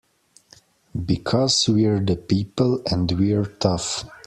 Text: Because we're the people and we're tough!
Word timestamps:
Because 1.05 1.69
we're 1.69 1.99
the 1.99 2.15
people 2.15 2.81
and 2.89 3.11
we're 3.11 3.45
tough! 3.45 4.03